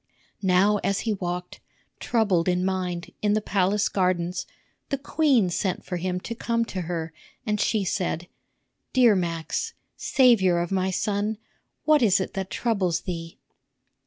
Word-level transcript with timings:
Now 0.41 0.77
as 0.83 1.01
he 1.01 1.13
walked, 1.13 1.59
troubled 1.99 2.47
in 2.49 2.65
mind, 2.65 3.11
in 3.21 3.33
the 3.33 3.39
palace 3.39 3.87
gardens, 3.87 4.47
the 4.89 4.97
queen 4.97 5.51
sent 5.51 5.85
for 5.85 5.97
him 5.97 6.19
to 6.21 6.33
come 6.33 6.65
to 6.73 6.81
her, 6.89 7.13
and 7.45 7.61
she 7.61 7.83
said: 7.85 8.27
"Dear 8.93 9.15
Max, 9.15 9.75
savior 9.95 10.57
of 10.57 10.71
my 10.71 10.89
son, 10.89 11.37
what 11.83 12.01
is 12.01 12.19
it 12.19 12.33
that 12.33 12.49
troubles 12.49 13.01
thee?" 13.01 13.37